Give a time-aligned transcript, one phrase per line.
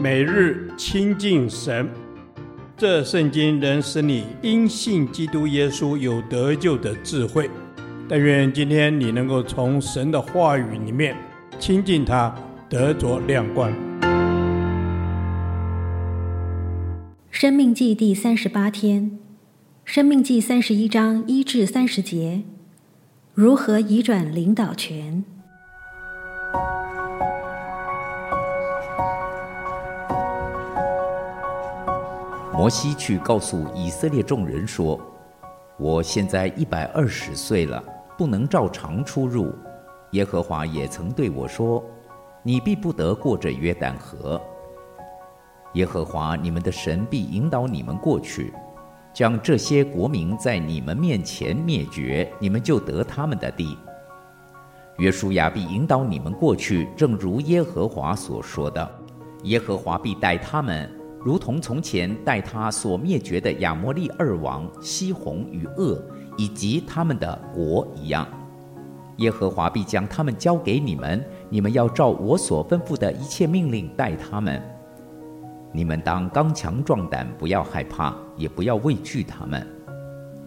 [0.00, 1.88] 每日亲近神，
[2.76, 7.50] 这圣经能使你因信基督耶稣有得救的智慧。
[8.08, 11.16] 但愿今天你能够从神的话语里面
[11.58, 12.32] 亲近他，
[12.68, 13.72] 得着亮光。
[17.44, 19.18] 生命记第三十八天，
[19.84, 22.42] 生命记三十一章一至三十节，
[23.34, 25.22] 如何移转领导权？
[32.50, 34.98] 摩西去告诉以色列众人说
[35.76, 37.84] ：“我现在一百二十岁了，
[38.16, 39.52] 不能照常出入。
[40.12, 41.84] 耶和华也曾对我说：
[42.42, 44.40] 你必不得过这约旦河。
[45.74, 48.52] 耶和华你们的神必引导你们过去，
[49.12, 53.76] 将这些国民在你们面前灭绝，你们就得他们的地。
[54.98, 58.90] 约书亚必引导你们过去，正如耶和华所说的，
[59.42, 60.90] 耶和华必带他们。”
[61.24, 65.98] 如同从前带他所灭绝的亚摩利二王西宏与噩，
[66.36, 68.28] 以及他们的国一样，
[69.16, 74.62] 耶和华必将他们交给你们，你们要照我所吩咐的一切命令待他们。
[75.76, 79.66] 你们当刚强壮胆，不要害怕，也不要畏惧他们，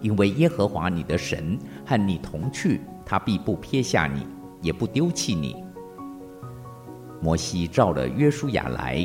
[0.00, 4.24] 因为耶和华你的神和你同去，他必不撇下你，
[4.62, 5.56] 也不丢弃你。
[7.20, 9.04] 摩西召了约书亚来。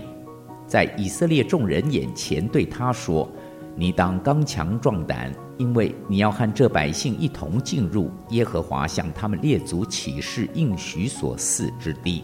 [0.68, 3.28] 在以色列众人眼前对他说
[3.76, 12.24] ：“你当刚强壮胆，因为你要和这百姓一同进入耶和华向他们列祖起誓应许所赐之地。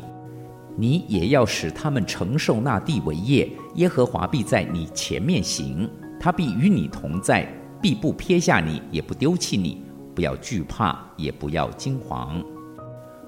[0.79, 3.49] 你也要使他们承受那地为业。
[3.75, 7.45] 耶和华必在你前面行，他必与你同在，
[7.81, 9.83] 必不撇下你，也不丢弃你。
[10.15, 12.41] 不要惧怕，也不要惊惶。”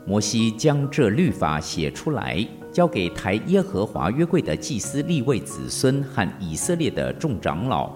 [0.08, 2.48] 摩西将这律法写出来。
[2.72, 7.92] 交给抬耶和华约柜的祭司立位子孙和以色列的众长老。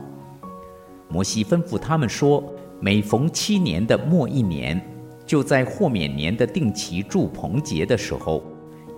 [1.08, 2.44] 摩西吩咐他们说：
[2.82, 4.86] 每逢七年的末一年，
[5.26, 8.44] 就在豁免年的定期住棚节的时候，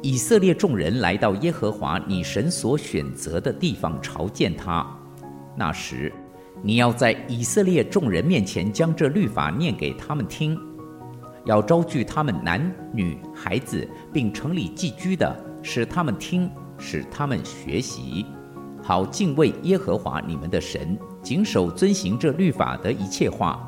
[0.01, 4.85] 以色列众人来到耶和华你神所选择的地方朝见他。
[5.55, 6.13] 那时，
[6.61, 10.57] 你要在以色列众人面前将这律法念给他们听，
[11.45, 15.35] 要招聚他们男女孩子，并城里寄居的。
[15.63, 18.25] 使他们听，使他们学习，
[18.81, 23.67] 好敬畏耶和华你们的神，谨守遵行这律法的一切话，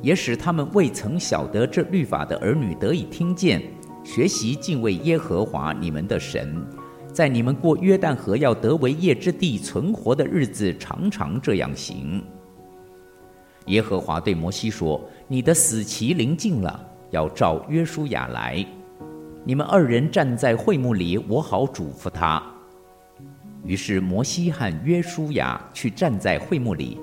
[0.00, 3.62] 也使他们未曾晓得这律法的儿女得以听见，
[4.04, 6.64] 学习敬畏耶和华你们的神，
[7.12, 12.22] 在你们过约旦河要得为业之地存活的日子，常常这样行。
[13.66, 18.64] 耶和华对摩西说：“你的死期临近了，要召约书亚来。”
[19.44, 22.42] 你们二人站在会幕里，我好嘱咐他。
[23.64, 26.98] 于是摩西和约书亚去站在会幕里，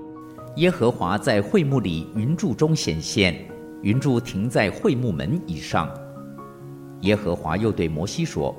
[0.58, 3.36] 耶和华在会幕里云柱中显现，
[3.82, 5.90] 云柱停在会幕门以上。
[7.02, 8.56] 耶和华又对摩西说：“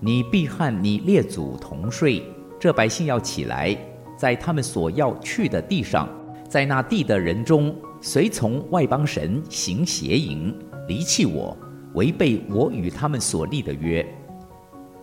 [0.00, 2.22] 你必和你列祖同睡，
[2.58, 3.76] 这百姓要起来，
[4.16, 6.08] 在他们所要去的地上，
[6.48, 10.54] 在那地的人中随从外邦神行邪淫，
[10.86, 11.56] 离弃我。”
[11.94, 14.06] 违背我与他们所立的约，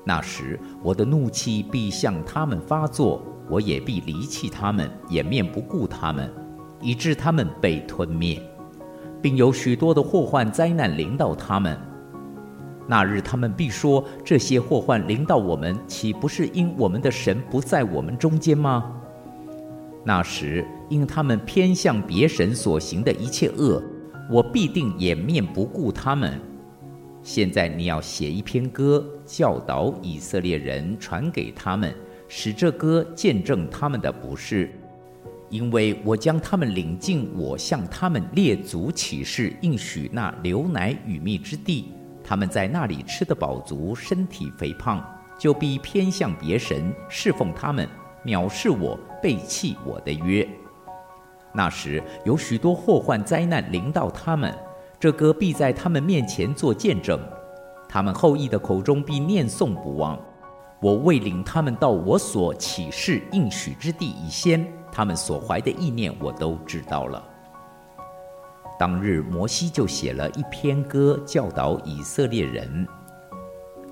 [0.06, 6.32] 那时我的怒气必向他们发作，我也必离弃他们，掩面不顾他们，
[6.80, 8.40] 以致他们被吞灭，
[9.20, 11.76] 并有许多的祸患灾难临到他们。
[12.88, 18.92] 那日他们必说：这些祸患临到我们，岂不是因我们的神不在我们中间吗？
[20.04, 23.82] 那时因他们偏向别神所行的一切恶，
[24.30, 26.40] 我必定掩面不顾他们。
[27.24, 31.92] 现在你要写一篇歌，教导以色列人，传给他们，
[32.28, 34.70] 使这歌见证他们的不是，
[35.50, 41.86] 因为我将他们领进我向他们列祖起誓应许那流奶与蜜之地，
[42.28, 45.06] 他们在那里吃得饱足，身体肥胖，
[45.38, 47.88] 就必偏向别神，侍奉他们，
[48.26, 50.48] 藐视我，背弃我的约。
[51.54, 54.54] 那时有许多祸患灾难临到他们。
[55.00, 57.20] 这歌必在他们面前做见证，
[57.88, 60.20] 他们后裔的口中必念诵不忘。
[60.82, 67.24] 我未领他们到我所起誓应许之地以先，他们所怀的意念我都知道了。
[68.78, 72.86] 当日摩西就写了一篇歌，教导以色列人。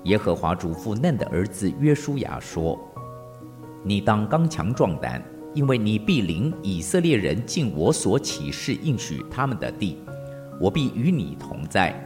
[0.04, 2.78] 耶和华嘱咐嫩的儿子约书亚说
[3.82, 9.98] ：“你当刚强壮胆，因为你必领以色列人进我所起誓应许他们的地，
[10.60, 11.98] 我必与你同在。”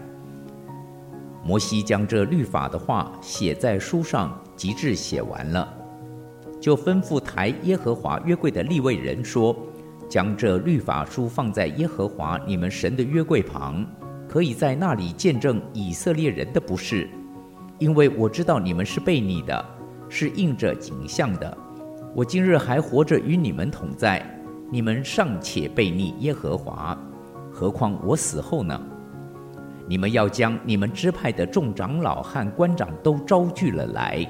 [1.45, 5.75] 摩西将这律法的话写在书上，及至写完了，
[6.61, 9.57] 就吩咐抬耶和华约柜的立位人说
[10.09, 13.85] ：“将这律法书放在耶和华你们神的约柜旁，
[14.27, 17.09] 可以在那里见证以色列人的不是，
[17.79, 19.65] 因为我知道你们是悖逆的，
[20.09, 21.57] 是印着景象的。
[22.15, 24.25] 我今日还活着与你们同在，
[24.73, 26.99] 你们尚且悖逆耶和华，
[27.53, 28.81] 何况我死后呢？”
[29.87, 34.27] 你们要将你们支派的众长老和官长都招聚了来，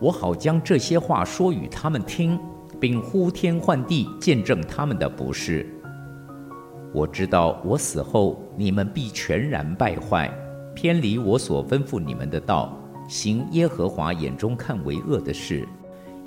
[0.00, 2.40] 我好将这些话说与他们听，
[2.80, 5.66] 并呼天唤地见证他们的不是。
[6.92, 10.30] 我知道我死后你们必全然败坏，
[10.74, 12.78] 偏离我所吩咐你们的道，
[13.08, 15.66] 行耶和华眼中看为恶的事，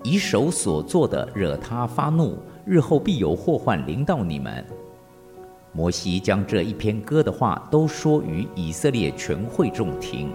[0.04, 4.66] 以手所做的惹他发怒，日后必有祸患临到你们。
[5.74, 10.32] 摩西将这一篇歌的话都说与以色列全会众听。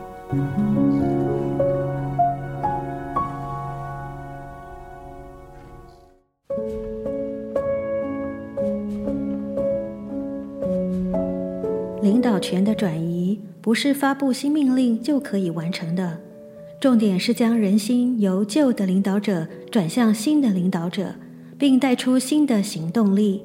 [12.02, 16.18] 领导权的转移不是发布新命令就可以完成的，
[16.80, 21.14] 重点是将人心由旧的领导者转向新的领导者，
[21.56, 23.42] 并带出新的行动力。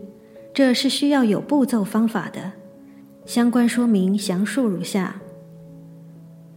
[0.55, 2.53] 这是需要有步骤方法的，
[3.27, 5.21] 相关说明详述如下：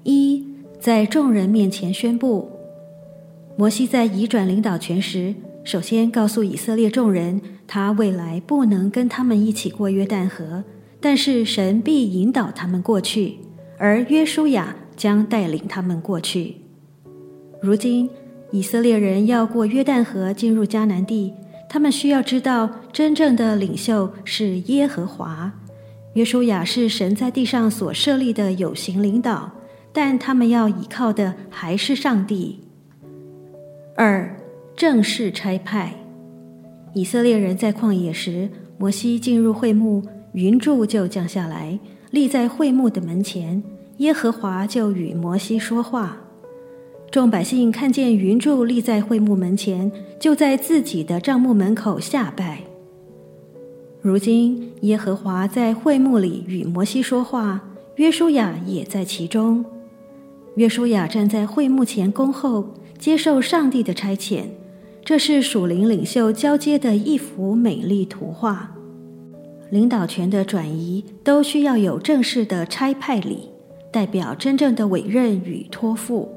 [0.03, 0.43] 一，
[0.81, 2.49] 在众人面前宣布，
[3.57, 10.65] 摩西在移转领导权时，首先告诉以色列众人，他未来不能跟他们一起过约旦河，
[11.01, 13.39] 但是神必引导他们过去，
[13.79, 16.57] 而约书亚将带领他们过去。
[17.63, 18.11] 如今，
[18.51, 21.33] 以色列人要过约旦河进入迦南地。
[21.69, 25.53] 他们需要知道，真正的领袖是耶和华。
[26.15, 29.53] 约书亚是神在地上所设立的有形领导，
[29.93, 32.59] 但他们要依靠的还是上帝。
[33.95, 34.37] 二，
[34.75, 35.95] 正式差派。
[36.93, 40.03] 以色列人在旷野时，摩西进入会幕，
[40.33, 41.79] 云柱就降下来，
[42.11, 43.63] 立在会幕的门前，
[43.99, 46.17] 耶和华就与摩西说话。
[47.11, 49.91] 众百姓看见云柱立在会幕门前，
[50.21, 52.61] 就在自己的帐幕门口下拜。
[54.01, 57.61] 如今耶和华在会幕里与摩西说话，
[57.97, 59.65] 约书亚也在其中。
[60.55, 64.45] 约书亚站在会幕前恭候，接受上帝的差遣。
[65.05, 68.77] 这是属灵领袖交接的一幅美丽图画。
[69.71, 73.49] 领导权的转移都需要有正式的差派礼，
[73.93, 76.29] 代表真正的委任与托付。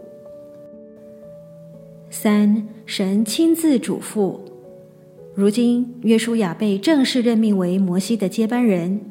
[2.12, 4.40] 三，神亲自嘱咐。
[5.34, 9.02] 如今约书亚被正式任命为摩西的接班人，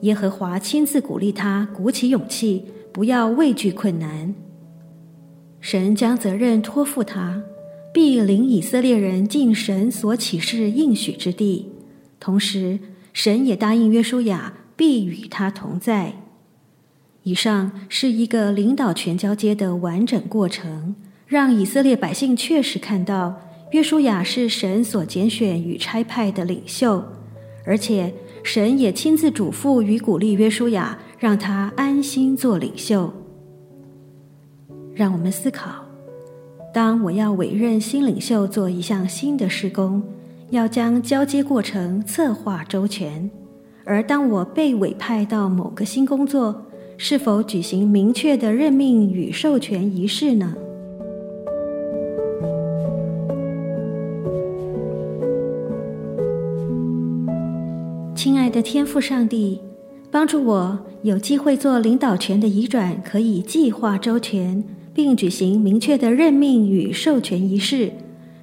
[0.00, 4.34] 耶和华亲自鼓励他，鼓起勇气，不要畏惧困难。
[5.60, 7.42] 神将责任托付他，
[7.92, 11.68] 必领以色列人进神所启示应许之地。
[12.18, 12.78] 同时，
[13.18, 16.12] 神也答应约书亚必与他同在。
[17.24, 20.94] 以上是一个领导权交接的完整过程。
[21.26, 23.40] 让以色列百姓确实看到
[23.72, 27.04] 约书亚是神所拣选与差派的领袖，
[27.66, 33.12] 而且神也亲自嘱咐与鼓励约书亚，让他安心做领袖。
[34.94, 35.84] 让我们思考：
[36.72, 40.00] 当我要委任新领袖做一项新的施工，
[40.50, 43.28] 要将交接过程策划周全；
[43.84, 46.64] 而当我被委派到某个新工作，
[46.96, 50.54] 是否举行明确的任命与授权仪式呢？
[58.14, 59.60] 亲爱的天父上帝，
[60.10, 64.64] 帮助我有机会做领导权的移转，可以计划周全，
[64.94, 67.92] 并举行明确的任命与授权仪式，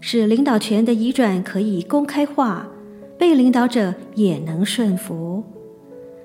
[0.07, 2.67] 使领导权的移转可以公开化，
[3.17, 5.43] 被领导者也能顺服。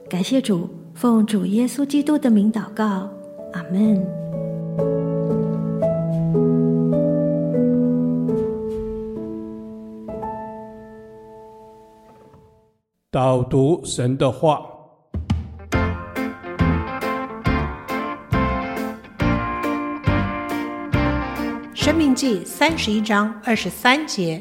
[0.07, 3.09] 感谢主，奉主耶稣基督的名祷告，
[3.55, 4.07] 阿门。
[13.11, 14.57] 导读神的话，
[21.81, 24.39] 《申命记》三十一章二十三节，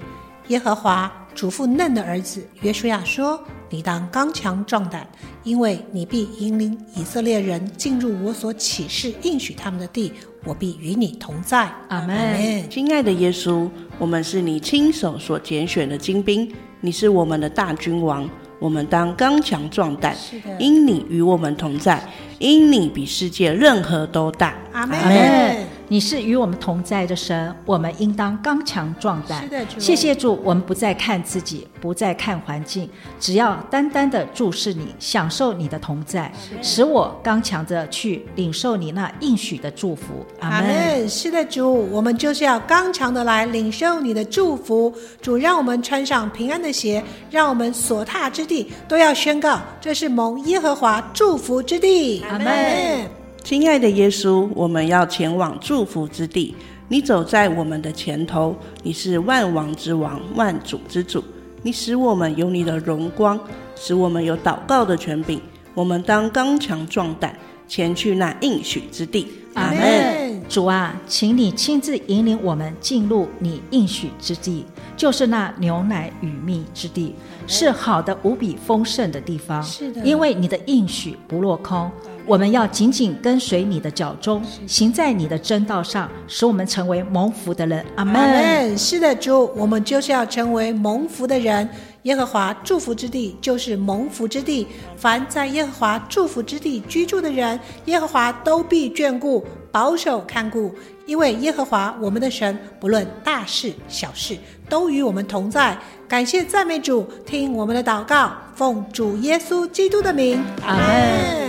[0.50, 3.42] 耶和华嘱咐嫩的儿子约书亚说
[3.72, 5.08] ：“你当刚强壮胆，
[5.46, 10.12] 因为你必引领以色列人进入我所启示应许他们的地，
[10.44, 11.72] 我必与你同在。
[11.88, 12.70] 阿门。
[12.70, 18.30] 亲爱的耶稣，我们是你亲手所拣选的精兵，你是我们的大君王，
[18.60, 20.14] 我们当刚强壮胆，
[20.60, 22.06] 因你与我们同在，
[22.38, 24.58] 因你比世界任何都大。
[24.74, 25.79] 阿门。
[25.92, 29.42] 你是与我们同在的神，我们应当刚强壮胆。
[29.42, 29.80] 是的，主。
[29.80, 32.88] 谢谢主，我们不再看自己，不再看环境，
[33.20, 36.32] 只要单单的注视你，享受你的同在，
[36.62, 40.24] 使我刚强的去领受你那应许的祝福。
[40.42, 41.10] 阿门。
[41.10, 44.94] 是的，主，我们就是要刚强的来领受你的祝福。
[45.20, 52.24] 主，让我们穿上平安的鞋，让我们所踏之地都要宣告，这是蒙耶和华祝福之地。
[52.30, 53.19] 阿门。
[53.50, 56.54] 亲爱的耶稣，我们要前往祝福之地。
[56.88, 61.24] 你走在我们的前头，你是万王之王，万主之主。
[61.64, 63.40] 你使我们有你的荣光，
[63.76, 65.42] 使我们有祷告的权柄。
[65.74, 67.36] 我们当刚强壮胆，
[67.68, 69.28] 前去那应许之地。
[69.56, 70.44] 阿门。
[70.48, 74.64] 主啊，请你亲自引领我们进入你应许之地，
[74.96, 77.16] 就是那牛奶与蜜之地，
[77.48, 79.62] 是好的无比丰盛的地方。
[79.64, 81.90] 是的，因为你的应许不落空。
[82.30, 87.84] 我们要紧紧跟随你的脚中，行在你的正道上，使我们成为蒙福的人。
[87.96, 88.78] 阿门。
[88.78, 91.68] 是的，主，我们就是要成为蒙福的人。
[92.04, 100.72] 耶和华祝福之地就是蒙福之地，凡在耶和华祝福之地居住的人，耶和华都必眷顾、保守看顾。
[101.08, 104.38] 因为耶和华我们的神，不论大事小事，
[104.70, 105.76] 都与我们同在。
[106.08, 110.40] 感谢赞美主，听我们的祷告，奉主耶稣基督的名。
[110.64, 111.49] 阿门。